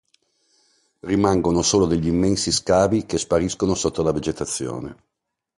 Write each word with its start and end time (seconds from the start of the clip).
Rimangono 1.01 1.61
solo 1.61 1.85
degli 1.85 2.07
immensi 2.07 2.51
scavi 2.51 3.05
che 3.05 3.19
spariscono 3.19 3.75
sotto 3.75 4.01
la 4.01 4.11
vegetazione. 4.11 4.95